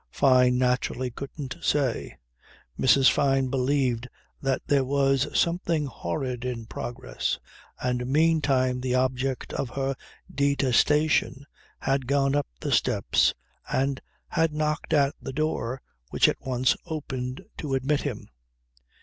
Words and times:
Fyne 0.09 0.57
naturally 0.57 1.11
couldn't 1.11 1.57
say. 1.61 2.17
Mrs. 2.79 3.11
Fyne 3.11 3.49
believed 3.49 4.09
that 4.41 4.63
there 4.65 4.83
was 4.83 5.27
something 5.39 5.85
horrid 5.85 6.43
in 6.43 6.65
progress 6.65 7.37
and 7.79 8.07
meantime 8.07 8.81
the 8.81 8.95
object 8.95 9.53
of 9.53 9.69
her 9.69 9.95
detestation 10.33 11.45
had 11.81 12.07
gone 12.07 12.33
up 12.33 12.47
the 12.61 12.71
steps 12.71 13.35
and 13.71 14.01
had 14.29 14.53
knocked 14.55 14.91
at 14.91 15.13
the 15.21 15.31
door 15.33 15.83
which 16.09 16.27
at 16.27 16.41
once 16.41 16.75
opened 16.87 17.43
to 17.59 17.75
admit 17.75 18.01
him. 18.01 18.27